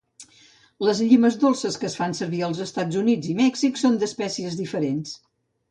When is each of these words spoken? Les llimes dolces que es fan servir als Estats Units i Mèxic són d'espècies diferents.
Les 0.87 1.01
llimes 1.09 1.37
dolces 1.43 1.77
que 1.83 1.87
es 1.91 1.97
fan 1.99 2.17
servir 2.21 2.41
als 2.49 2.65
Estats 2.67 2.99
Units 3.03 3.33
i 3.35 3.37
Mèxic 3.45 3.79
són 3.85 4.03
d'espècies 4.05 4.63
diferents. 4.65 5.19